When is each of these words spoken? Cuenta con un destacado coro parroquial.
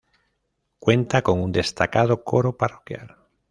Cuenta 0.79 1.21
con 1.21 1.39
un 1.39 1.51
destacado 1.51 2.23
coro 2.23 2.57
parroquial. 2.57 3.15